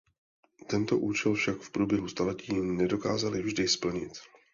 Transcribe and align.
Tento 0.69 0.97
účel 0.99 1.33
však 1.35 1.57
v 1.61 1.71
průběhu 1.71 2.07
staletí 2.07 2.53
nedokázaly 2.61 3.41
vždy 3.41 3.67
splnit. 3.67 4.11